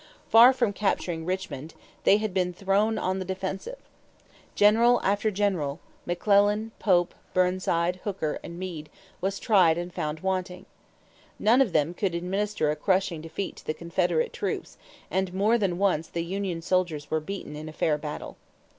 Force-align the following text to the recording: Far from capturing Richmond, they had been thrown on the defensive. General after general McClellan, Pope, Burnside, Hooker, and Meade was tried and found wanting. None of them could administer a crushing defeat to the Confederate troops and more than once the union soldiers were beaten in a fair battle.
Far 0.29 0.51
from 0.51 0.73
capturing 0.73 1.27
Richmond, 1.27 1.75
they 2.05 2.17
had 2.17 2.33
been 2.33 2.53
thrown 2.53 2.97
on 2.97 3.19
the 3.19 3.23
defensive. 3.23 3.77
General 4.55 4.99
after 5.03 5.29
general 5.29 5.79
McClellan, 6.07 6.71
Pope, 6.79 7.13
Burnside, 7.35 7.97
Hooker, 7.97 8.39
and 8.43 8.57
Meade 8.57 8.89
was 9.21 9.37
tried 9.37 9.77
and 9.77 9.93
found 9.93 10.21
wanting. 10.21 10.65
None 11.37 11.61
of 11.61 11.71
them 11.71 11.93
could 11.93 12.15
administer 12.15 12.71
a 12.71 12.75
crushing 12.75 13.21
defeat 13.21 13.57
to 13.57 13.67
the 13.67 13.75
Confederate 13.75 14.33
troops 14.33 14.75
and 15.11 15.35
more 15.35 15.59
than 15.59 15.77
once 15.77 16.07
the 16.07 16.25
union 16.25 16.63
soldiers 16.63 17.11
were 17.11 17.19
beaten 17.19 17.55
in 17.55 17.69
a 17.69 17.71
fair 17.71 17.99
battle. 17.99 18.37